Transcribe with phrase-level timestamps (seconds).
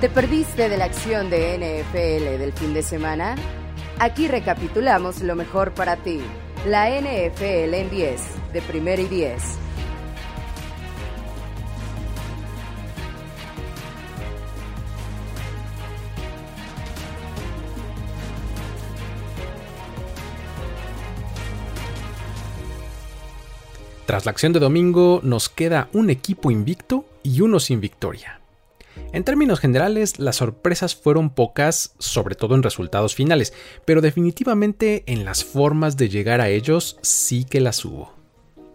[0.00, 3.34] ¿Te perdiste de la acción de NFL del fin de semana?
[3.98, 6.20] Aquí recapitulamos lo mejor para ti.
[6.66, 8.22] La NFL en 10,
[8.52, 9.42] de primero y 10.
[24.04, 28.40] Tras la acción de domingo nos queda un equipo invicto y uno sin victoria.
[29.16, 33.54] En términos generales, las sorpresas fueron pocas, sobre todo en resultados finales,
[33.86, 38.12] pero definitivamente en las formas de llegar a ellos sí que las hubo.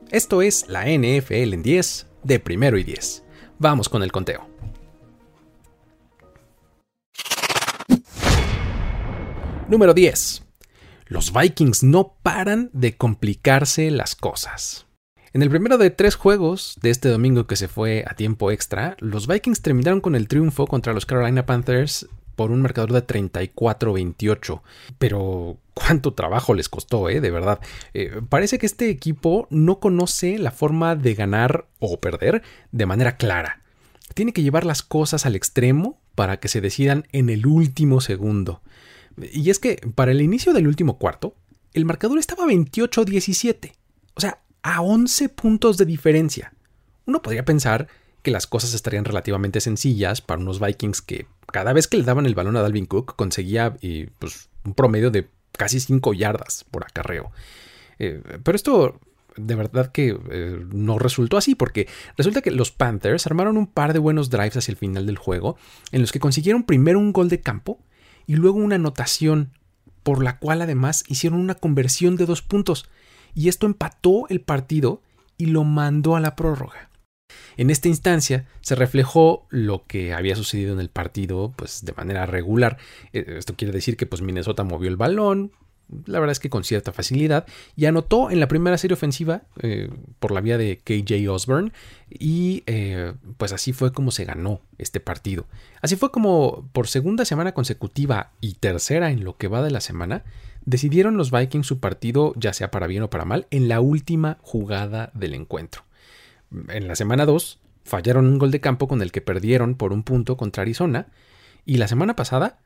[0.10, 3.24] Esto es la NFL en 10, de primero y 10.
[3.60, 4.48] Vamos con el conteo.
[9.70, 10.44] Número 10.
[11.06, 14.88] Los Vikings no paran de complicarse las cosas.
[15.34, 18.98] En el primero de tres juegos de este domingo que se fue a tiempo extra,
[19.00, 24.62] los Vikings terminaron con el triunfo contra los Carolina Panthers por un marcador de 34-28.
[25.00, 27.22] Pero cuánto trabajo les costó, ¿eh?
[27.22, 27.62] De verdad.
[27.94, 32.44] Eh, parece que este equipo no conoce la forma de ganar o perder
[32.74, 33.62] de manera clara.
[34.14, 38.62] Tiene que llevar las cosas al extremo para que se decidan en el último segundo.
[39.32, 41.36] Y es que para el inicio del último cuarto,
[41.74, 43.72] el marcador estaba 28-17.
[44.16, 46.54] O sea, a 11 puntos de diferencia.
[47.06, 47.88] Uno podría pensar
[48.22, 52.26] que las cosas estarían relativamente sencillas para unos Vikings que cada vez que le daban
[52.26, 56.84] el balón a Dalvin Cook conseguía eh, pues, un promedio de casi 5 yardas por
[56.84, 57.32] acarreo.
[58.00, 59.00] Eh, pero esto
[59.38, 61.88] de verdad que eh, no resultó así, porque
[62.18, 65.58] resulta que los Panthers armaron un par de buenos drives hacia el final del juego,
[65.92, 67.80] en los que consiguieron primero un gol de campo
[68.28, 69.52] y luego una anotación,
[70.04, 72.90] por la cual además hicieron una conversión de dos puntos
[73.34, 75.02] y esto empató el partido
[75.38, 76.90] y lo mandó a la prórroga.
[77.58, 82.26] En esta instancia se reflejó lo que había sucedido en el partido pues de manera
[82.26, 82.78] regular.
[83.14, 85.52] Eh, esto quiere decir que pues Minnesota movió el balón,
[86.06, 89.90] la verdad es que con cierta facilidad, y anotó en la primera serie ofensiva eh,
[90.20, 91.72] por la vía de KJ Osborne,
[92.10, 95.46] y eh, pues así fue como se ganó este partido.
[95.82, 99.82] Así fue como por segunda semana consecutiva y tercera en lo que va de la
[99.82, 100.24] semana,
[100.66, 104.38] decidieron los Vikings su partido, ya sea para bien o para mal, en la última
[104.42, 105.84] jugada del encuentro.
[106.70, 110.04] En la semana 2 fallaron un gol de campo con el que perdieron por un
[110.04, 111.08] punto contra Arizona
[111.66, 112.60] y la semana pasada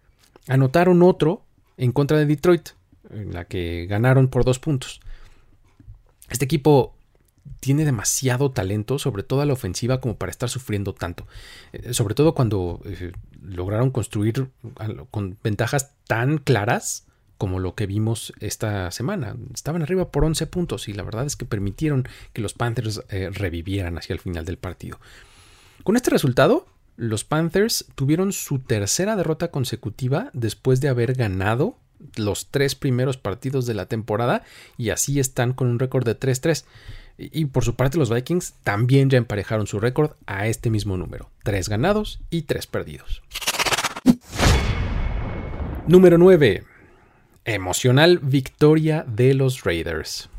[0.48, 1.44] anotaron otro
[1.78, 2.70] en contra de Detroit,
[3.12, 5.00] en la que ganaron por dos puntos.
[6.30, 6.96] Este equipo
[7.60, 11.28] tiene demasiado talento, sobre todo a la ofensiva, como para estar sufriendo tanto.
[11.74, 13.12] Eh, sobre todo cuando eh,
[13.42, 14.50] lograron construir
[15.12, 17.06] con ventajas tan claras
[17.38, 19.36] como lo que vimos esta semana.
[19.54, 23.30] Estaban arriba por 11 puntos y la verdad es que permitieron que los Panthers eh,
[23.32, 25.00] revivieran hacia el final del partido.
[25.84, 26.66] Con este resultado,
[26.96, 31.78] los Panthers tuvieron su tercera derrota consecutiva después de haber ganado
[32.16, 34.44] los tres primeros partidos de la temporada
[34.78, 36.66] y así están con un récord de 3-3.
[37.18, 41.30] Y por su parte los Vikings también ya emparejaron su récord a este mismo número,
[41.44, 43.22] 3 ganados y 3 perdidos.
[45.88, 46.66] Número 9
[47.46, 50.30] emocional victoria de los Raiders.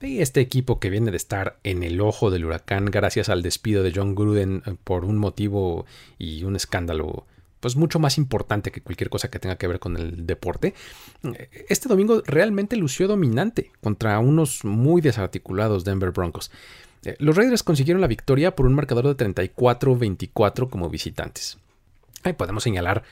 [0.00, 3.92] este equipo que viene de estar en el ojo del huracán gracias al despido de
[3.94, 5.86] John Gruden eh, por un motivo
[6.18, 7.24] y un escándalo
[7.66, 10.72] pues mucho más importante que cualquier cosa que tenga que ver con el deporte.
[11.68, 16.52] Este domingo realmente lució dominante contra unos muy desarticulados Denver Broncos.
[17.04, 21.58] Eh, los Raiders consiguieron la victoria por un marcador de 34-24 como visitantes.
[22.22, 23.02] Ahí podemos señalar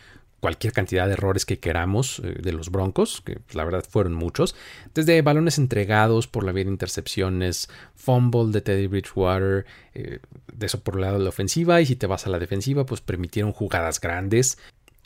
[0.44, 4.55] cualquier cantidad de errores que queramos eh, de los Broncos, que la verdad fueron muchos,
[4.93, 10.19] desde balones entregados por la vía de intercepciones, fumble de Teddy Bridgewater, eh,
[10.53, 12.85] de eso por el lado de la ofensiva, y si te vas a la defensiva,
[12.85, 14.58] pues permitieron jugadas grandes.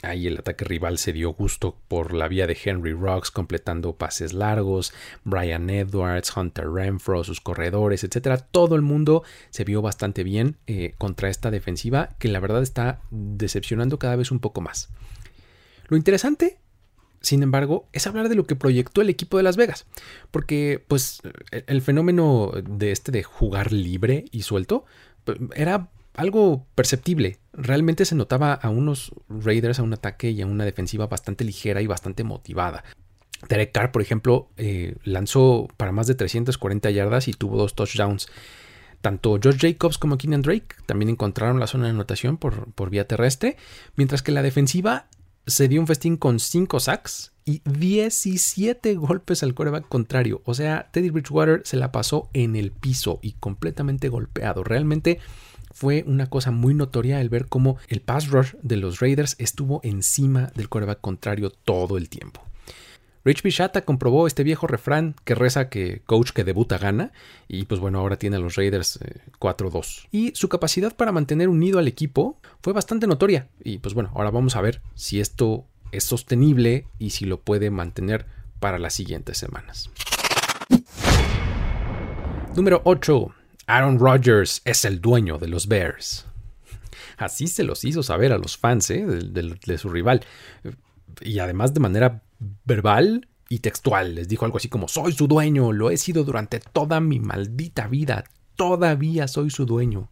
[0.03, 4.33] Ahí el ataque rival se dio gusto por la vía de Henry Rocks completando pases
[4.33, 4.93] largos,
[5.23, 8.39] Brian Edwards, Hunter Renfro, sus corredores, etcétera.
[8.39, 12.99] Todo el mundo se vio bastante bien eh, contra esta defensiva que la verdad está
[13.13, 14.89] decepcionando cada vez un poco más.
[15.89, 16.59] Lo interesante,
[17.21, 19.87] sin embargo, es hablar de lo que proyectó el equipo de Las Vegas,
[20.31, 21.21] porque pues
[21.51, 24.85] el fenómeno de este de jugar libre y suelto
[25.55, 27.39] era algo perceptible.
[27.53, 31.81] Realmente se notaba a unos Raiders, a un ataque y a una defensiva bastante ligera
[31.81, 32.85] y bastante motivada.
[33.49, 38.29] Derek Carr, por ejemplo, eh, lanzó para más de 340 yardas y tuvo dos touchdowns.
[39.01, 43.07] Tanto George Jacobs como Keenan Drake también encontraron la zona de anotación por, por vía
[43.07, 43.57] terrestre,
[43.95, 45.07] mientras que la defensiva
[45.49, 50.43] se dio un festín con 5 sacks y 17 golpes al coreback contrario.
[50.45, 54.63] O sea, Teddy Bridgewater se la pasó en el piso y completamente golpeado.
[54.63, 55.19] Realmente
[55.73, 59.81] fue una cosa muy notoria el ver cómo el pass rush de los Raiders estuvo
[59.83, 62.48] encima del coreback contrario todo el tiempo.
[63.29, 67.13] Rich Bishata comprobó este viejo refrán que reza que coach que debuta gana
[67.47, 68.99] y pues bueno, ahora tiene a los Raiders
[69.39, 70.05] 4-2.
[70.05, 74.11] Eh, y su capacidad para mantener unido al equipo fue bastante notoria y pues bueno,
[74.15, 78.25] ahora vamos a ver si esto es sostenible y si lo puede mantener
[78.61, 79.91] para las siguientes semanas.
[82.57, 83.35] Número 8.
[83.67, 86.25] Aaron Rodgers es el dueño de los Bears.
[87.19, 89.05] Así se los hizo saber a los fans ¿eh?
[89.05, 90.25] de, su rival.
[91.21, 92.23] Y además de manera
[92.65, 94.15] verbal y textual.
[94.15, 97.89] Les dijo algo así como, soy su dueño, lo he sido durante toda mi maldita
[97.89, 98.25] vida,
[98.57, 100.11] todavía soy su dueño.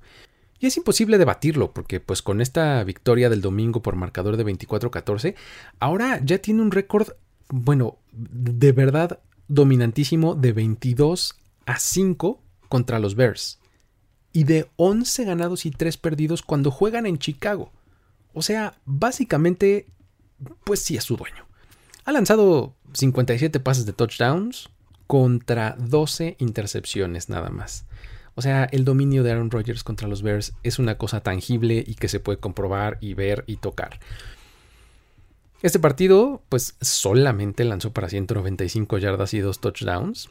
[0.58, 5.34] Y es imposible debatirlo, porque pues con esta victoria del domingo por marcador de 24-14,
[5.80, 7.08] ahora ya tiene un récord,
[7.48, 11.36] bueno, de verdad dominantísimo de 22
[11.66, 13.60] a 5 contra los Bears
[14.32, 17.72] y de 11 ganados y 3 perdidos cuando juegan en Chicago.
[18.32, 19.86] O sea, básicamente,
[20.64, 21.45] pues sí es su dueño.
[22.06, 24.70] Ha lanzado 57 pases de touchdowns
[25.08, 27.84] contra 12 intercepciones nada más.
[28.36, 31.94] O sea, el dominio de Aaron Rodgers contra los Bears es una cosa tangible y
[31.94, 33.98] que se puede comprobar y ver y tocar.
[35.62, 40.30] Este partido, pues solamente lanzó para 195 yardas y 2 touchdowns.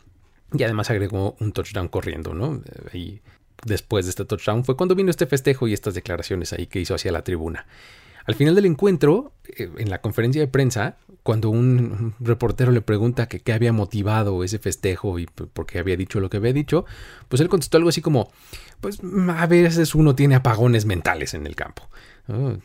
[0.54, 2.62] Y además agregó un touchdown corriendo, ¿no?
[2.94, 3.19] Y
[3.66, 6.95] después de este touchdown fue cuando vino este festejo y estas declaraciones ahí que hizo
[6.95, 7.66] hacia la tribuna.
[8.25, 13.27] Al final del encuentro, eh, en la conferencia de prensa, cuando un reportero le pregunta
[13.27, 16.86] qué había motivado ese festejo y por qué había dicho lo que había dicho,
[17.30, 18.31] pues él contestó algo así como,
[18.80, 19.00] pues
[19.30, 21.89] a veces uno tiene apagones mentales en el campo.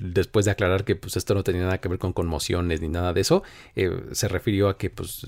[0.00, 3.12] Después de aclarar que pues, esto no tenía nada que ver con conmociones ni nada
[3.12, 3.42] de eso,
[3.74, 5.26] eh, se refirió a que pues,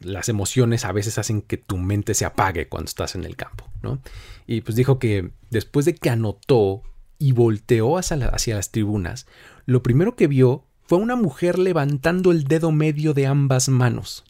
[0.00, 3.70] las emociones a veces hacen que tu mente se apague cuando estás en el campo.
[3.80, 4.02] ¿no?
[4.46, 6.82] Y pues dijo que después de que anotó
[7.18, 9.26] y volteó hacia las tribunas,
[9.64, 14.24] lo primero que vio fue una mujer levantando el dedo medio de ambas manos.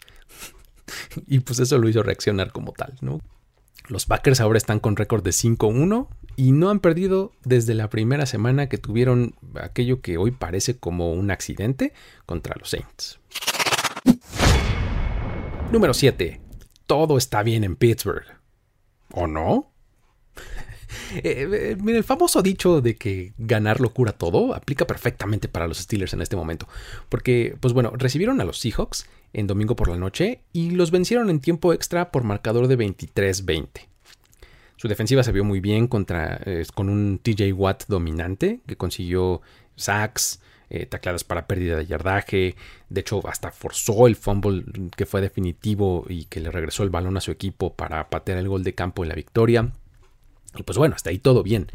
[1.26, 3.20] y pues eso lo hizo reaccionar como tal, ¿no?
[3.88, 6.06] Los Packers ahora están con récord de 5-1
[6.36, 11.12] y no han perdido desde la primera semana que tuvieron aquello que hoy parece como
[11.12, 11.94] un accidente
[12.26, 13.18] contra los Saints.
[15.72, 16.40] Número 7.
[16.86, 18.38] Todo está bien en Pittsburgh.
[19.10, 19.72] ¿O no?
[21.16, 25.78] Eh, eh, el famoso dicho de que ganar lo cura todo aplica perfectamente para los
[25.78, 26.68] Steelers en este momento.
[27.08, 31.30] Porque, pues bueno, recibieron a los Seahawks en domingo por la noche y los vencieron
[31.30, 33.88] en tiempo extra por marcador de 23-20.
[34.76, 39.42] Su defensiva se vio muy bien contra, eh, con un TJ Watt dominante que consiguió
[39.76, 40.40] sacks,
[40.88, 42.56] tacladas para pérdida de yardaje.
[42.88, 44.64] De hecho, hasta forzó el fumble
[44.96, 48.48] que fue definitivo y que le regresó el balón a su equipo para patear el
[48.48, 49.70] gol de campo en la victoria.
[50.56, 51.70] Y pues bueno, hasta ahí todo bien.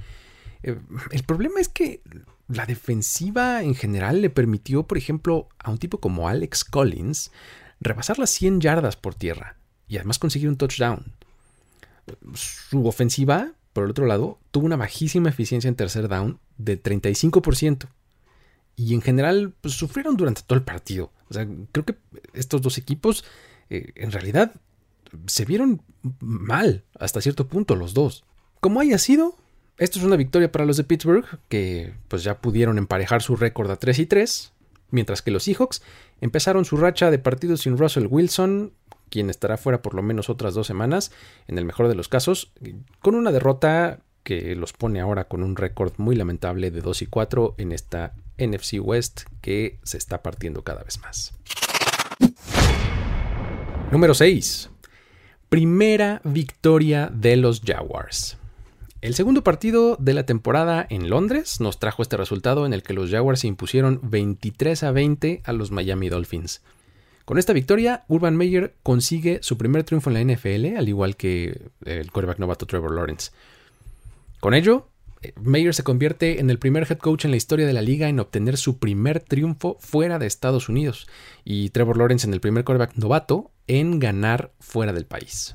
[0.64, 0.80] Eh,
[1.12, 2.02] el problema es que
[2.48, 7.32] la defensiva en general le permitió, por ejemplo, a un tipo como Alex Collins
[7.80, 9.58] rebasar las 100 yardas por tierra
[9.88, 11.14] y además conseguir un touchdown.
[12.34, 17.88] Su ofensiva, por el otro lado, tuvo una bajísima eficiencia en tercer down de 35%.
[18.76, 21.12] Y en general pues, sufrieron durante todo el partido.
[21.30, 21.98] O sea, creo que
[22.34, 23.26] estos dos equipos
[23.70, 24.54] eh, en realidad
[25.26, 25.82] se vieron
[26.20, 28.24] mal hasta cierto punto los dos.
[28.60, 29.36] Como haya sido,
[29.78, 33.70] esto es una victoria para los de Pittsburgh, que pues ya pudieron emparejar su récord
[33.70, 34.52] a 3 y 3,
[34.90, 35.84] mientras que los Seahawks
[36.22, 38.74] empezaron su racha de partidos sin Russell Wilson,
[39.10, 41.12] quien estará fuera por lo menos otras dos semanas,
[41.48, 42.52] en el mejor de los casos,
[43.02, 47.06] con una derrota que los pone ahora con un récord muy lamentable de 2 y
[47.06, 51.34] 4 en esta NFC West que se está partiendo cada vez más.
[53.92, 54.70] Número 6.
[55.48, 58.38] Primera victoria de los Jaguars.
[59.00, 62.94] El segundo partido de la temporada en Londres nos trajo este resultado en el que
[62.94, 66.64] los Jaguars se impusieron 23 a 20 a los Miami Dolphins.
[67.24, 71.70] Con esta victoria, Urban Meyer consigue su primer triunfo en la NFL, al igual que
[71.86, 73.32] el quarterback novato Trevor Lawrence.
[74.40, 74.88] Con ello,
[75.36, 78.20] Meyer se convierte en el primer head coach en la historia de la liga en
[78.20, 81.08] obtener su primer triunfo fuera de Estados Unidos
[81.46, 85.54] y Trevor Lawrence en el primer quarterback novato en ganar fuera del país.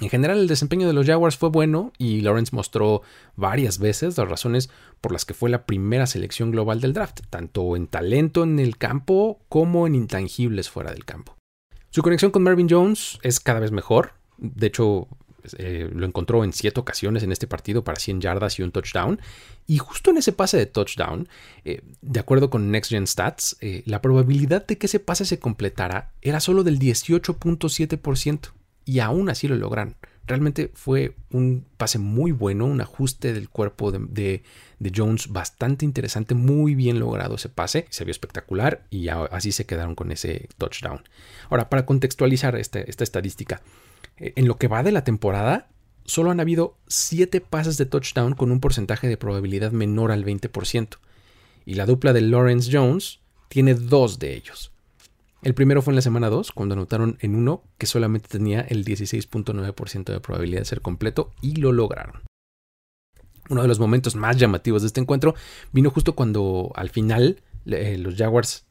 [0.00, 3.02] En general el desempeño de los Jaguars fue bueno y Lawrence mostró
[3.36, 4.68] varias veces las razones
[5.00, 8.76] por las que fue la primera selección global del draft, tanto en talento en el
[8.76, 11.36] campo como en intangibles fuera del campo.
[11.90, 15.06] Su conexión con Marvin Jones es cada vez mejor, de hecho
[15.58, 19.20] eh, lo encontró en siete ocasiones en este partido para 100 yardas y un touchdown.
[19.66, 21.28] Y justo en ese pase de touchdown,
[21.64, 25.38] eh, de acuerdo con Next Gen Stats, eh, la probabilidad de que ese pase se
[25.38, 28.52] completara era solo del 18.7%
[28.84, 29.96] y aún así lo logran.
[30.26, 34.42] Realmente fue un pase muy bueno, un ajuste del cuerpo de,
[34.94, 39.94] Jones bastante interesante, muy bien logrado ese pase, se vio espectacular y así se quedaron
[39.94, 41.02] con ese touchdown.
[41.48, 43.62] Ahora, para contextualizar este, esta estadística,
[44.18, 45.68] eh, en lo que va de la temporada,
[46.04, 50.98] solo han habido 7 pases de touchdown con un porcentaje de probabilidad menor al 20%.
[51.66, 54.73] Y la dupla de Lawrence Jones tiene dos de ellos.
[55.44, 58.82] El primero fue en la semana 2, cuando anotaron en uno que solamente tenía el
[58.82, 62.22] 16.9% de probabilidad de ser completo y lo lograron.
[63.50, 65.34] Uno de los momentos más llamativos de este encuentro
[65.70, 68.64] vino justo cuando al final eh, los Jaguars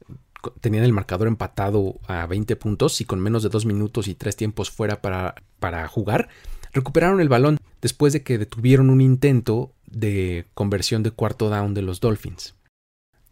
[0.60, 4.34] tenían el marcador empatado a 20 puntos y con menos de 2 minutos y 3
[4.34, 6.28] tiempos fuera para, para jugar,
[6.72, 11.82] recuperaron el balón después de que detuvieron un intento de conversión de cuarto down de
[11.82, 12.56] los Dolphins.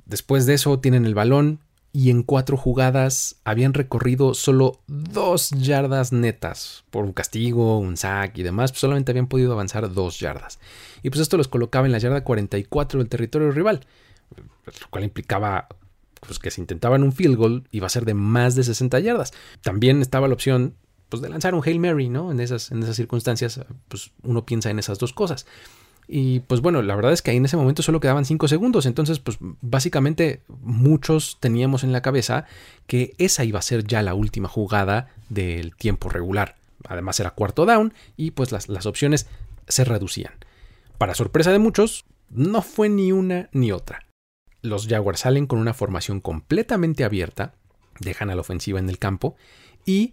[0.04, 1.58] Después de eso tienen el balón,
[1.92, 8.38] y en cuatro jugadas habían recorrido solo dos yardas netas por un castigo, un sack
[8.38, 10.58] y demás, pues solamente habían podido avanzar dos yardas.
[11.02, 13.84] Y pues esto los colocaba en la yarda 44 del territorio rival,
[14.37, 15.68] lo cual implicaba
[16.26, 19.32] pues, que si intentaban un field goal iba a ser de más de 60 yardas.
[19.61, 20.75] También estaba la opción
[21.11, 22.30] pues, de lanzar un Hail Mary, ¿no?
[22.32, 25.46] En esas, en esas circunstancias, pues uno piensa en esas dos cosas.
[26.14, 28.85] Y pues bueno, la verdad es que ahí en ese momento solo quedaban 5 segundos,
[28.85, 32.45] entonces pues básicamente muchos teníamos en la cabeza
[32.87, 36.57] que esa iba a ser ya la última jugada del tiempo regular.
[36.87, 39.26] Además era cuarto down y pues las, las opciones
[39.69, 40.35] se reducían.
[40.99, 44.04] Para sorpresa de muchos, no fue ni una ni otra.
[44.61, 47.54] Los Jaguars salen con una formación completamente abierta,
[48.00, 49.35] dejan a la ofensiva en el campo
[49.87, 50.12] y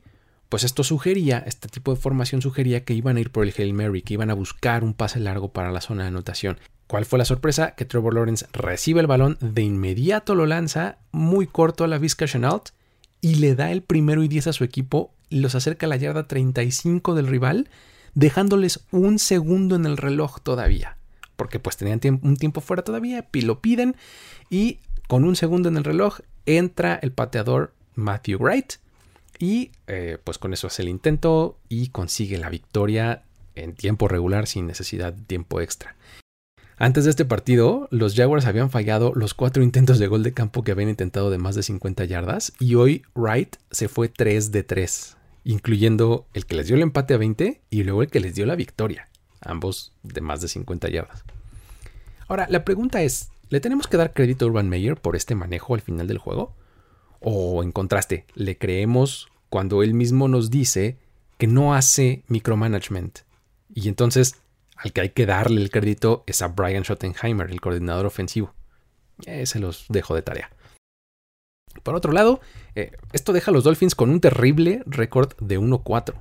[0.49, 3.73] pues esto sugería, este tipo de formación sugería que iban a ir por el Hail
[3.73, 6.57] Mary, que iban a buscar un pase largo para la zona de anotación.
[6.87, 7.75] ¿Cuál fue la sorpresa?
[7.75, 12.25] Que Trevor Lawrence recibe el balón, de inmediato lo lanza muy corto a la Vizca
[12.25, 12.69] Chenault
[13.21, 16.27] y le da el primero y 10 a su equipo los acerca a la yarda
[16.27, 17.69] 35 del rival,
[18.15, 20.97] dejándoles un segundo en el reloj todavía.
[21.35, 23.95] Porque pues tenían un tiempo fuera todavía, lo piden
[24.49, 28.73] y con un segundo en el reloj entra el pateador Matthew Wright
[29.39, 33.23] y eh, pues con eso hace el intento y consigue la victoria
[33.55, 35.95] en tiempo regular sin necesidad de tiempo extra.
[36.77, 40.63] Antes de este partido, los Jaguars habían fallado los cuatro intentos de gol de campo
[40.63, 44.63] que habían intentado de más de 50 yardas y hoy Wright se fue 3 de
[44.63, 48.35] 3, incluyendo el que les dio el empate a 20 y luego el que les
[48.35, 49.09] dio la victoria,
[49.41, 51.25] ambos de más de 50 yardas.
[52.29, 55.75] Ahora, la pregunta es, ¿le tenemos que dar crédito a Urban Meyer por este manejo
[55.75, 56.55] al final del juego?
[57.19, 60.97] O en contraste, le creemos cuando él mismo nos dice
[61.37, 63.19] que no hace micromanagement.
[63.73, 64.35] Y entonces
[64.79, 68.53] al que hay que darle el crédito es a Brian Schottenheimer, el coordinador ofensivo.
[69.25, 70.49] Eh, se los dejo de tarea.
[71.83, 72.39] Por otro lado,
[72.75, 76.13] eh, esto deja a los Dolphins con un terrible récord de 1-4,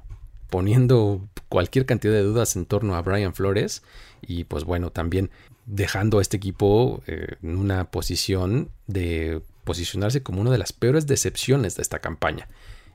[0.50, 3.82] poniendo cualquier cantidad de dudas en torno a Brian Flores
[4.20, 5.30] y pues bueno, también
[5.66, 11.06] dejando a este equipo eh, en una posición de posicionarse como una de las peores
[11.06, 12.48] decepciones de esta campaña.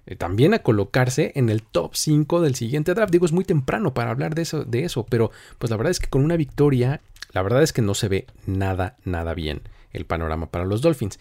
[0.08, 3.12] Eh, también a colocarse en el top 5 del siguiente draft.
[3.12, 6.00] Digo, es muy temprano para hablar de eso, de eso, pero pues la verdad es
[6.00, 7.00] que con una victoria,
[7.32, 9.62] la verdad es que no se ve nada, nada bien
[9.92, 11.20] el panorama para los Dolphins.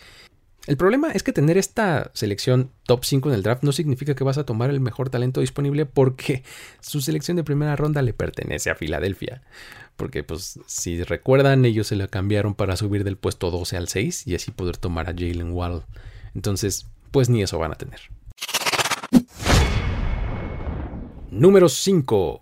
[0.67, 4.23] El problema es que tener esta selección top 5 en el draft no significa que
[4.23, 6.45] vas a tomar el mejor talento disponible porque
[6.81, 9.43] su selección de primera ronda le pertenece a Filadelfia
[9.97, 14.27] porque pues si recuerdan ellos se la cambiaron para subir del puesto 12 al 6
[14.27, 15.83] y así poder tomar a Jalen Waddle.
[16.35, 18.01] Entonces, pues ni eso van a tener.
[21.31, 22.41] Número 5.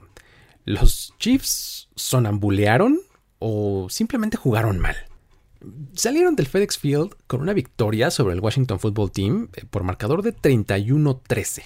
[0.65, 3.01] ¿Los Chiefs sonambulearon
[3.39, 4.97] o simplemente jugaron mal?
[5.95, 10.23] Salieron del FedEx Field con una victoria sobre el Washington Football Team eh, por marcador
[10.23, 11.63] de 31-13.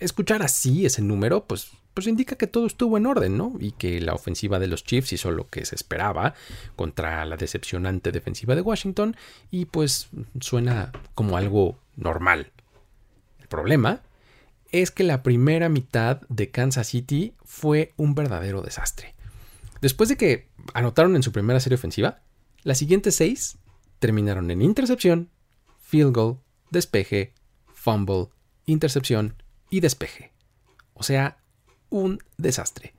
[0.00, 3.54] Escuchar así ese número, pues pues indica que todo estuvo en orden, ¿no?
[3.58, 6.34] Y que la ofensiva de los Chiefs hizo lo que se esperaba
[6.76, 9.16] contra la decepcionante defensiva de Washington
[9.50, 12.52] y pues suena como algo normal.
[13.40, 14.02] El problema
[14.72, 19.14] es que la primera mitad de Kansas City fue un verdadero desastre.
[19.80, 22.20] Después de que anotaron en su primera serie ofensiva,
[22.66, 23.58] las siguientes seis
[24.00, 25.30] terminaron en intercepción,
[25.78, 26.38] field goal,
[26.72, 27.32] despeje,
[27.72, 28.26] fumble,
[28.66, 30.32] intercepción y despeje.
[30.92, 31.38] O sea,
[31.90, 32.92] un desastre.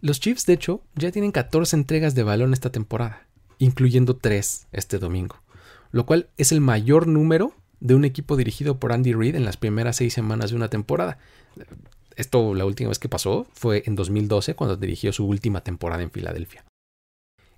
[0.00, 4.98] Los Chiefs, de hecho, ya tienen 14 entregas de balón esta temporada, incluyendo 3 este
[4.98, 5.40] domingo,
[5.92, 9.56] lo cual es el mayor número de un equipo dirigido por Andy Reid en las
[9.56, 11.18] primeras 6 semanas de una temporada.
[12.16, 16.10] Esto la última vez que pasó fue en 2012 cuando dirigió su última temporada en
[16.10, 16.64] Filadelfia.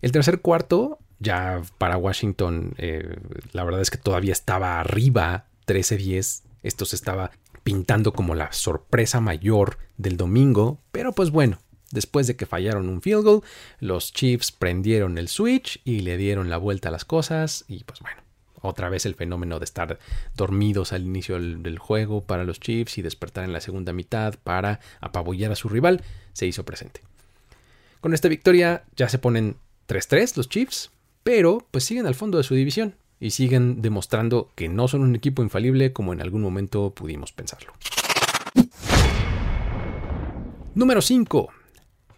[0.03, 3.17] El tercer cuarto, ya para Washington, eh,
[3.53, 6.43] la verdad es que todavía estaba arriba 13-10.
[6.63, 7.31] Esto se estaba
[7.63, 11.59] pintando como la sorpresa mayor del domingo, pero pues bueno,
[11.91, 13.43] después de que fallaron un field goal,
[13.81, 18.01] los Chiefs prendieron el switch y le dieron la vuelta a las cosas y pues
[18.01, 18.21] bueno,
[18.61, 19.99] otra vez el fenómeno de estar
[20.37, 24.81] dormidos al inicio del, juego para los Chiefs y despertar en la segunda mitad para
[25.01, 26.03] apabullar a su rival
[26.33, 27.01] se hizo presente.
[28.01, 29.57] Con esta victoria ya se ponen
[29.89, 30.91] 3-3 los Chiefs,
[31.25, 35.17] pero pues siguen al fondo de su división y siguen demostrando que no son un
[35.17, 37.73] equipo infalible como en algún momento pudimos pensarlo.
[40.75, 41.49] Número 5.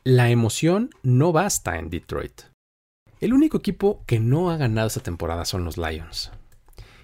[0.05, 2.43] La emoción no basta en Detroit.
[3.21, 6.33] El único equipo que no ha ganado esta temporada son los Lions.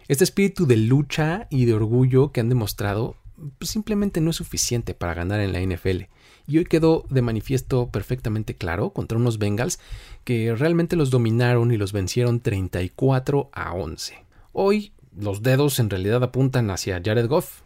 [0.09, 3.17] Este espíritu de lucha y de orgullo que han demostrado
[3.59, 6.03] pues, simplemente no es suficiente para ganar en la NFL.
[6.47, 9.79] Y hoy quedó de manifiesto perfectamente claro contra unos Bengals
[10.25, 14.25] que realmente los dominaron y los vencieron 34 a 11.
[14.53, 17.63] Hoy los dedos en realidad apuntan hacia Jared Goff,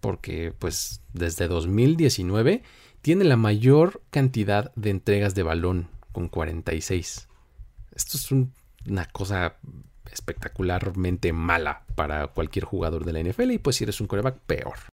[0.00, 2.62] porque pues desde 2019
[3.02, 7.28] tiene la mayor cantidad de entregas de balón con 46.
[7.94, 8.30] Esto es
[8.86, 9.56] una cosa
[10.10, 14.91] espectacularmente mala para cualquier jugador de la NFL y pues si eres un coreback peor.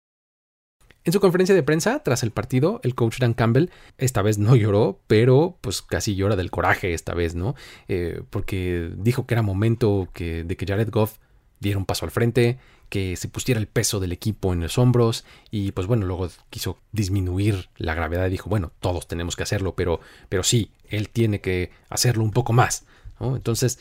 [1.05, 4.55] En su conferencia de prensa tras el partido, el coach Dan Campbell esta vez no
[4.55, 7.55] lloró, pero pues casi llora del coraje esta vez, ¿no?
[7.89, 11.17] Eh, porque dijo que era momento de que Jared Goff
[11.59, 12.57] diera un paso al frente,
[12.87, 16.77] que se pusiera el peso del equipo en los hombros y pues bueno, luego quiso
[16.91, 21.41] disminuir la gravedad y dijo, bueno, todos tenemos que hacerlo, pero, pero sí, él tiene
[21.41, 22.85] que hacerlo un poco más.
[23.19, 23.79] Entonces,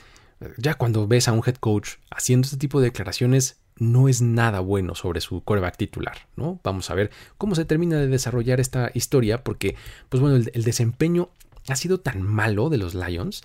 [0.57, 4.61] ya cuando ves a un head coach haciendo este tipo de declaraciones, no es nada
[4.61, 6.61] bueno sobre su coreback titular, ¿no?
[6.62, 9.76] Vamos a ver cómo se termina de desarrollar esta historia, porque,
[10.09, 11.31] pues bueno, el, el desempeño
[11.69, 13.43] ha sido tan malo de los Lions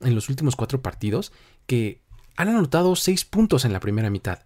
[0.00, 1.32] en los últimos cuatro partidos
[1.66, 2.00] que
[2.36, 4.40] han anotado seis puntos en la primera mitad,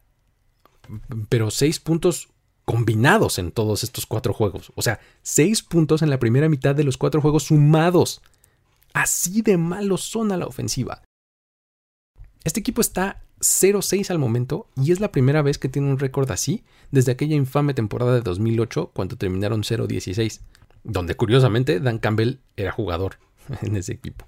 [1.28, 2.28] pero seis puntos
[2.64, 4.72] combinados en todos estos cuatro juegos.
[4.74, 8.22] O sea, seis puntos en la primera mitad de los cuatro juegos sumados.
[8.92, 11.02] Así de malos son a la ofensiva.
[12.44, 16.30] Este equipo está 0-6 al momento y es la primera vez que tiene un récord
[16.30, 20.40] así desde aquella infame temporada de 2008 cuando terminaron 0-16,
[20.82, 23.16] donde curiosamente Dan Campbell era jugador
[23.62, 24.26] en ese equipo.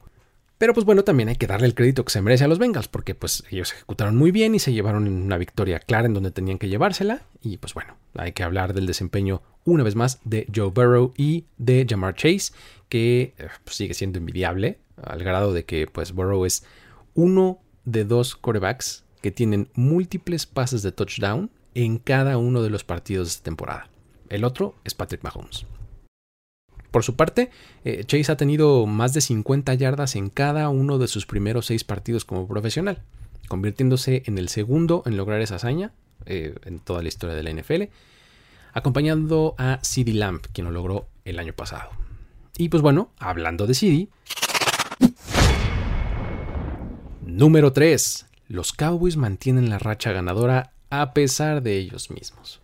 [0.56, 2.88] Pero pues bueno, también hay que darle el crédito que se merece a los Bengals,
[2.88, 6.58] porque pues ellos ejecutaron muy bien y se llevaron una victoria clara en donde tenían
[6.58, 7.24] que llevársela.
[7.42, 11.44] Y pues bueno, hay que hablar del desempeño una vez más de Joe Burrow y
[11.58, 12.54] de Jamar Chase,
[12.88, 16.64] que eh, pues, sigue siendo envidiable, al grado de que pues Burrow es
[17.12, 22.84] uno de dos corebacks que tienen múltiples pases de touchdown en cada uno de los
[22.84, 23.88] partidos de esta temporada.
[24.28, 25.66] El otro es Patrick Mahomes.
[26.90, 27.50] Por su parte,
[27.84, 31.84] eh, Chase ha tenido más de 50 yardas en cada uno de sus primeros seis
[31.84, 33.02] partidos como profesional,
[33.48, 35.92] convirtiéndose en el segundo en lograr esa hazaña
[36.24, 37.92] eh, en toda la historia de la NFL,
[38.72, 41.90] acompañando a CD Lamb, quien lo logró el año pasado.
[42.56, 44.08] Y pues bueno, hablando de CD,
[47.36, 48.28] Número 3.
[48.48, 52.62] Los Cowboys mantienen la racha ganadora a pesar de ellos mismos.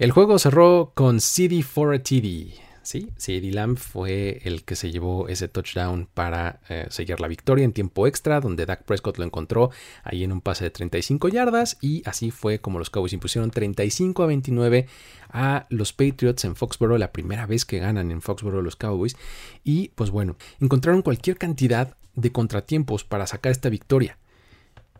[0.00, 2.54] El juego cerró con CD for a TD.
[2.82, 7.64] Sí, CD Lamb fue el que se llevó ese touchdown para eh, seguir la victoria
[7.64, 9.70] en tiempo extra, donde Dak Prescott lo encontró
[10.02, 14.24] ahí en un pase de 35 yardas y así fue como los Cowboys impusieron 35
[14.24, 14.88] a 29
[15.30, 19.16] a los Patriots en Foxborough, la primera vez que ganan en Foxborough los Cowboys.
[19.62, 24.18] Y pues bueno, encontraron cualquier cantidad de contratiempos para sacar esta victoria.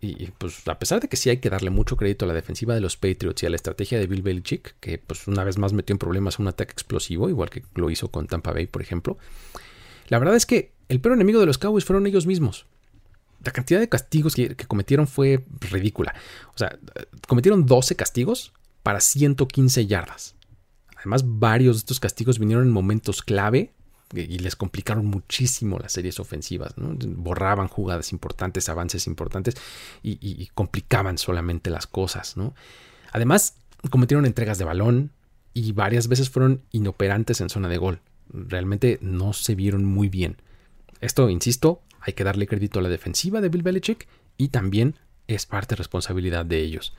[0.00, 2.74] Y pues a pesar de que sí hay que darle mucho crédito a la defensiva
[2.74, 5.72] de los Patriots y a la estrategia de Bill Belichick, que pues una vez más
[5.72, 9.16] metió en problemas un ataque explosivo, igual que lo hizo con Tampa Bay, por ejemplo,
[10.09, 12.66] la verdad es que el peor enemigo de los Cowboys fueron ellos mismos.
[13.42, 16.14] La cantidad de castigos que, que cometieron fue ridícula.
[16.55, 16.79] O sea,
[17.27, 20.35] cometieron 12 castigos para 115 yardas.
[20.96, 23.72] Además, varios de estos castigos vinieron en momentos clave
[24.12, 29.56] y les complicaron muchísimo las series ofensivas, borraban jugadas importantes, avances importantes
[30.02, 32.34] y, complicaban solamente las cosas.
[33.12, 33.56] Además,
[33.90, 35.10] cometieron entregas de balón
[35.52, 38.00] y varias veces fueron inoperantes en zona de gol.
[38.28, 40.36] Realmente no se vieron muy bien.
[41.00, 45.46] Esto, insisto, hay que darle crédito a la defensiva de Bill Belichick y también es
[45.46, 46.94] parte responsabilidad de ellos.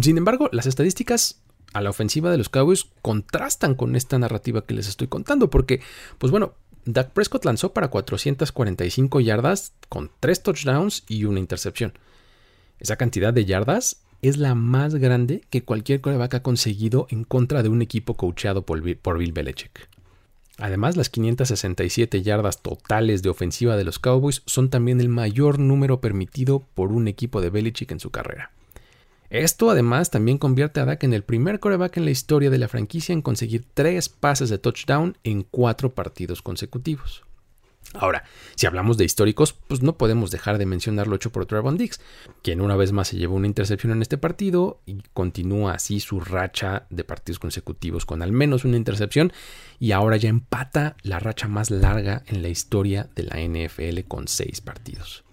[0.00, 1.40] Sin embargo, las estadísticas
[1.74, 5.80] a la ofensiva de los Cowboys contrastan con esta narrativa que les estoy contando, porque,
[6.18, 6.54] pues bueno,
[6.86, 11.92] Dak Prescott lanzó para 445 yardas con 3 touchdowns y una intercepción.
[12.78, 17.62] Esa cantidad de yardas es la más grande que cualquier coreback ha conseguido en contra
[17.62, 19.88] de un equipo coachado por Bill Belichick.
[20.58, 26.00] Además, las 567 yardas totales de ofensiva de los Cowboys son también el mayor número
[26.00, 28.52] permitido por un equipo de Belichick en su carrera.
[29.34, 32.68] Esto además también convierte a Dak en el primer coreback en la historia de la
[32.68, 37.24] franquicia en conseguir tres pases de touchdown en cuatro partidos consecutivos.
[37.94, 38.22] Ahora,
[38.54, 42.00] si hablamos de históricos, pues no podemos dejar de mencionar lo hecho por Trevon Dix,
[42.42, 46.20] quien una vez más se llevó una intercepción en este partido y continúa así su
[46.20, 49.32] racha de partidos consecutivos con al menos una intercepción
[49.80, 54.28] y ahora ya empata la racha más larga en la historia de la NFL con
[54.28, 55.23] seis partidos.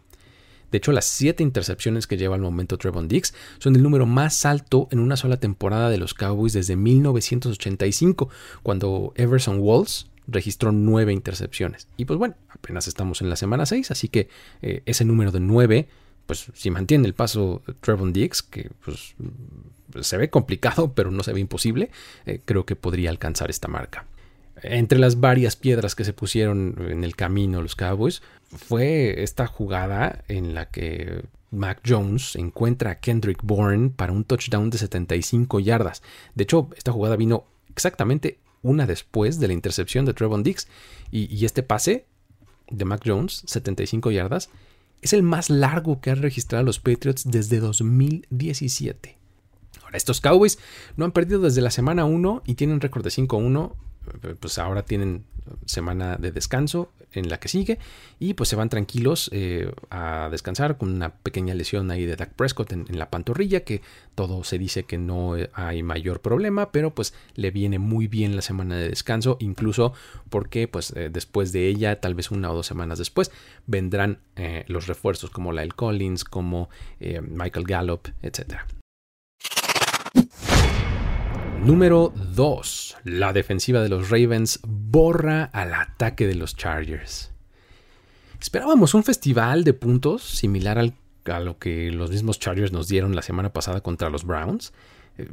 [0.72, 4.46] De hecho, las siete intercepciones que lleva al momento Trevon Dix son el número más
[4.46, 8.30] alto en una sola temporada de los Cowboys desde 1985,
[8.64, 11.88] cuando Everson Walls registró nueve intercepciones.
[11.98, 14.30] Y pues bueno, apenas estamos en la semana 6, así que
[14.62, 15.88] eh, ese número de nueve,
[16.26, 19.16] pues si mantiene el paso Trevon Diggs, que pues
[20.02, 21.92] se ve complicado, pero no se ve imposible,
[22.26, 24.06] eh, creo que podría alcanzar esta marca.
[24.64, 28.22] Entre las varias piedras que se pusieron en el camino los Cowboys,
[28.56, 34.70] fue esta jugada en la que Mac Jones encuentra a Kendrick Bourne para un touchdown
[34.70, 36.02] de 75 yardas.
[36.36, 40.68] De hecho, esta jugada vino exactamente una después de la intercepción de Trevon Dix.
[41.12, 42.06] Y, este pase
[42.70, 44.50] de Mac Jones, 75 yardas,
[45.02, 49.18] es el más largo que han registrado los Patriots desde 2017.
[49.84, 50.60] Ahora, estos Cowboys
[50.96, 53.74] no han perdido desde la semana 1 y tienen récord de 5-1
[54.40, 55.26] pues ahora tienen
[55.66, 57.78] semana de descanso en la que sigue
[58.20, 62.34] y pues se van tranquilos eh, a descansar con una pequeña lesión ahí de Dak
[62.34, 63.82] Prescott en, la pantorrilla que
[64.16, 68.42] todo se dice que no hay mayor problema pero pues le viene muy bien la
[68.42, 69.94] semana de descanso incluso
[70.30, 73.32] porque pues eh, después de ella tal vez una o dos semanas después
[73.68, 78.68] vendrán eh, los refuerzos como Lyle Collins como Michael Gallup etcétera
[81.64, 82.98] Número 2.
[83.04, 87.32] La defensiva de los Ravens borra al ataque de los Chargers.
[88.40, 93.22] Esperábamos un festival de puntos similar a lo que los mismos Chargers nos dieron la
[93.22, 94.74] semana pasada contra los Browns.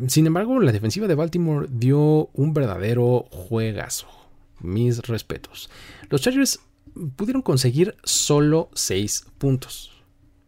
[0.09, 4.09] Sin embargo, la defensiva de Baltimore dio un verdadero juegazo.
[4.61, 5.71] Mis respetos.
[6.11, 6.61] Los Chargers
[7.17, 9.93] pudieron conseguir solo 6 puntos,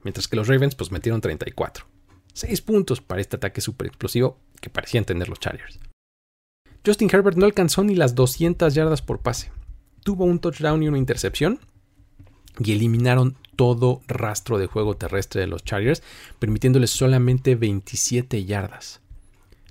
[0.03, 1.87] mientras que los Ravens pues metieron 34.
[2.35, 5.79] 6 puntos para este ataque super explosivo que parecían tener los Chargers.
[6.85, 9.51] Justin Herbert no alcanzó ni las 200 yardas por pase.
[10.03, 11.61] Tuvo un touchdown y una intercepción
[12.59, 16.03] y eliminaron todo rastro de juego terrestre de los Chargers,
[16.38, 19.01] permitiéndoles solamente 27 yardas.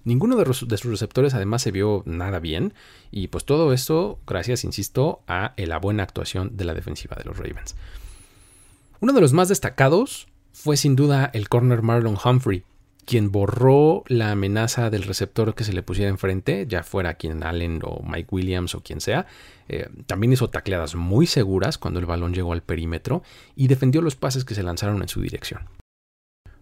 [0.03, 2.73] Ninguno de, sus receptores además se vio nada bien
[3.11, 7.37] y pues todo esto gracias, insisto, a la buena actuación de la defensiva de los
[7.37, 7.75] Ravens.
[9.01, 12.63] Uno de los más destacados fue sin duda el corner Marlon Humphrey,
[13.09, 17.79] quien borró la amenaza del receptor que se le pusiera enfrente, ya fuera quien Allen
[17.83, 19.25] o Mike Williams o quien sea.
[19.67, 23.23] Eh, también hizo tacleadas muy seguras cuando el balón llegó al perímetro
[23.55, 25.61] y defendió los pases que se lanzaron en su dirección.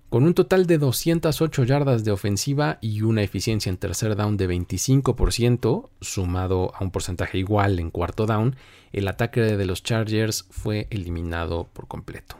[0.07, 4.47] Con un total de 208 yardas de ofensiva y una eficiencia en tercer down de
[4.47, 8.55] 25%, sumado a un porcentaje igual en cuarto down,
[8.93, 12.37] el ataque de los Chargers fue eliminado por completo.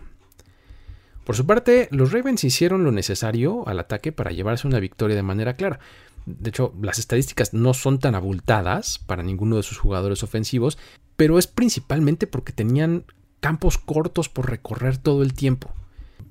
[1.27, 5.23] Por su parte, los Ravens hicieron lo necesario al ataque para llevarse una victoria de
[5.23, 5.77] manera clara.
[6.25, 10.77] De hecho, las estadísticas no son tan abultadas para ninguno de sus jugadores ofensivos,
[11.17, 13.03] pero es principalmente porque tenían
[13.41, 15.73] campos cortos por recorrer todo el tiempo.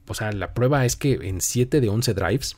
[0.08, 2.56] O sea, la prueba es que en 7 de 11 drives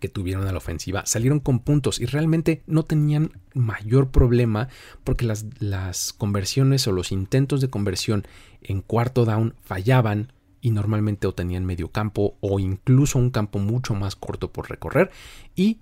[0.00, 4.68] que tuvieron a la ofensiva salieron con puntos y realmente no tenían mayor problema
[5.04, 8.26] porque las, las conversiones o los intentos de conversión
[8.62, 13.94] en cuarto down fallaban y normalmente o tenían medio campo o incluso un campo mucho
[13.94, 15.10] más corto por recorrer
[15.56, 15.78] y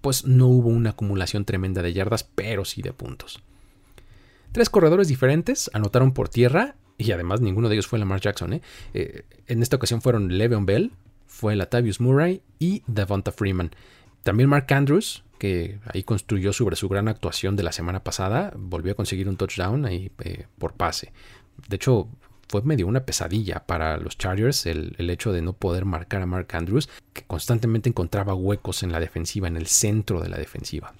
[0.00, 3.40] pues no hubo una acumulación tremenda de yardas, pero sí de puntos.
[4.52, 8.54] Tres corredores diferentes anotaron por tierra y además ninguno de ellos fue Lamar Jackson.
[8.54, 8.62] ¿eh?
[8.94, 10.92] Eh, en esta ocasión fueron Le'Veon Bell,
[11.26, 13.72] fue Latavius Murray y Devonta Freeman.
[14.22, 18.92] También Mark Andrews, que ahí construyó sobre su gran actuación de la semana pasada, volvió
[18.92, 21.12] a conseguir un touchdown ahí eh, por pase.
[21.68, 22.08] De hecho,
[22.48, 26.48] fue medio una pesadilla para los Chargers el, hecho de no poder marcar a Mark
[26.52, 30.94] Andrews, que constantemente encontraba huecos en la defensiva, en el centro de la defensiva.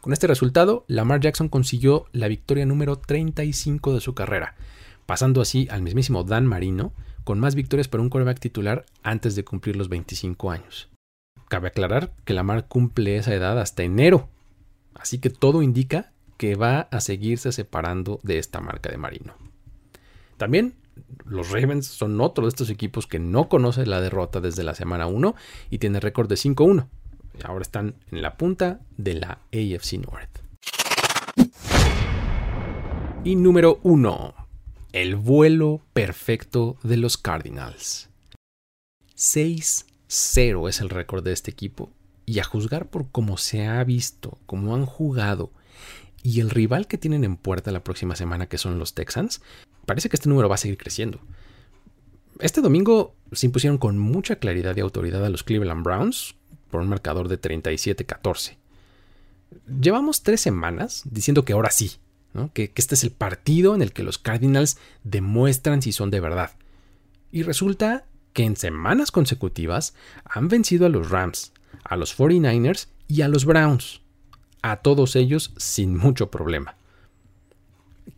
[0.00, 4.54] Con este resultado, Lamar Jackson consiguió la victoria número 35 de su carrera,
[5.06, 6.92] pasando así al mismísimo Dan Marino,
[7.24, 10.88] con más victorias para un quarterback titular antes de cumplir los 25 años.
[11.48, 14.28] Cabe aclarar que Lamar cumple esa edad hasta enero,
[14.94, 19.34] así que todo indica que va a seguirse separando de esta marca de Marino.
[20.38, 20.76] También
[21.26, 25.06] los Ravens son otro de estos equipos que no conoce la derrota desde la semana
[25.06, 25.34] 1
[25.68, 26.88] y tiene récord de 5-1.
[27.44, 30.38] Ahora están en la punta de la AFC North.
[33.24, 34.34] Y número 1.
[34.92, 38.08] El vuelo perfecto de los Cardinals.
[39.14, 41.92] Seis Cero es el récord de este equipo.
[42.26, 45.50] Y a juzgar por cómo se ha visto, cómo han jugado
[46.22, 49.40] y el rival que tienen en puerta la próxima semana, que son los Texans,
[49.88, 51.18] parece que este número va a seguir creciendo.
[52.40, 56.34] Este domingo se impusieron con mucha claridad y autoridad a los Cleveland Browns
[56.70, 58.56] por un marcador de 37-14.
[59.80, 61.92] Llevamos tres semanas diciendo que ahora sí,
[62.52, 66.20] que, que este es el partido en el que los Cardinals demuestran si son de
[66.20, 66.50] verdad.
[67.32, 69.94] Y resulta que en semanas consecutivas
[70.26, 74.02] han vencido a los Rams, a los 49ers y a los Browns.
[74.60, 76.76] A todos ellos sin mucho problema.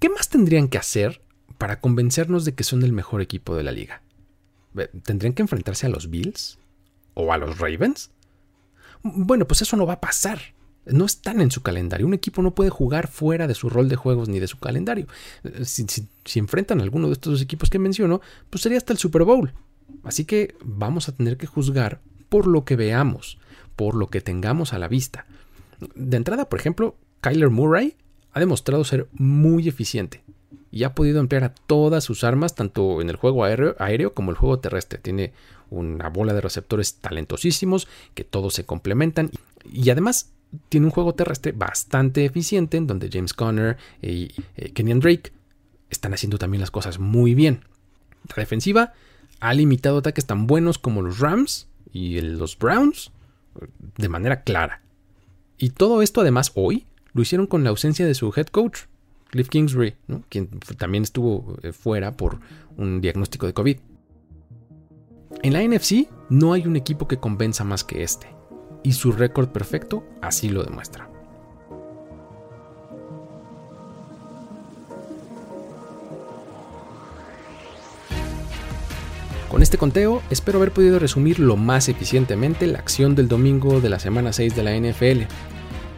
[0.00, 1.22] ¿Qué más tendrían que hacer
[1.60, 4.00] para convencernos de que son el mejor equipo de la liga?
[5.04, 6.58] ¿Tendrían que enfrentarse a los Bills?
[7.12, 8.10] ¿O a los Ravens?
[9.02, 10.40] Bueno, pues eso no va a pasar.
[10.86, 12.06] No están en su calendario.
[12.06, 15.06] Un equipo no puede jugar fuera de su rol de juegos ni de su calendario.
[15.62, 15.84] Si,
[16.24, 19.24] si enfrentan a alguno de estos dos equipos que menciono, pues sería hasta el Super
[19.24, 19.52] Bowl.
[20.02, 23.36] Así que vamos a tener que juzgar por lo que veamos,
[23.76, 25.26] por lo que tengamos a la vista.
[25.94, 27.98] De entrada, por ejemplo, Kyler Murray
[28.32, 30.24] ha demostrado ser muy eficiente
[30.70, 34.36] y ha podido emplear a todas sus armas, tanto en el juego aéreo, como el
[34.36, 34.98] juego terrestre.
[34.98, 35.32] Tiene
[35.68, 39.30] una bola de receptores talentosísimos que todos se complementan
[39.70, 40.32] y además
[40.68, 45.32] tiene un juego terrestre bastante eficiente en donde James Conner y eh, Kenyan Drake
[45.90, 47.64] están haciendo también las cosas muy bien.
[48.28, 48.92] La defensiva
[49.40, 53.10] ha limitado ataques tan buenos como los Rams y los Browns
[53.96, 54.82] de manera clara.
[55.58, 58.82] Y todo esto además hoy lo hicieron con la ausencia de su head coach,
[59.30, 59.94] Cliff Kingsbury,
[60.28, 62.40] quien también estuvo eh, fuera por
[62.76, 63.76] un diagnóstico de COVID.
[65.42, 68.26] En la NFC no hay un equipo que convenza más que este,
[68.82, 71.08] y su récord perfecto así lo demuestra.
[79.48, 83.90] Con este conteo, espero haber podido resumir lo más eficientemente la acción del domingo de
[83.90, 85.22] la semana 6 de la NFL.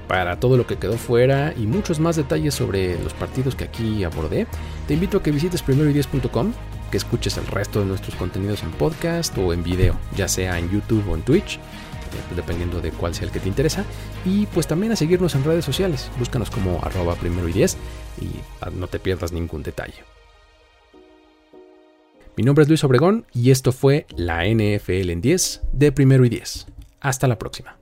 [0.08, 4.04] Para todo lo que quedó fuera y muchos más detalles sobre los partidos que aquí
[4.04, 4.46] abordé,
[4.86, 6.52] te invito a que visites primeroideas.com,
[6.90, 10.70] que escuches el resto de nuestros contenidos en podcast o en video, ya sea en
[10.70, 11.60] YouTube o en Twitch, eh,
[12.36, 13.84] dependiendo de cuál sea el que te interesa,
[14.24, 17.64] y pues también a seguirnos en redes sociales, búscanos como arroba primero y
[18.60, 20.04] ah, no te pierdas ningún detalle.
[22.36, 26.30] Mi nombre es Luis Obregón y esto fue la NFL en 10 de Primero y
[26.30, 26.66] 10.
[27.00, 27.81] Hasta la próxima.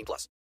[0.01, 0.29] 18 plus.